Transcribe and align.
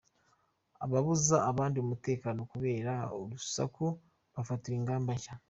Ababuza 0.83 1.37
abandi 1.51 1.77
umutekano 1.79 2.39
kubera 2.51 2.93
urusaku 3.21 3.85
bafatiwe 4.33 4.75
ingamba 4.79 5.11
nshya 5.17 5.33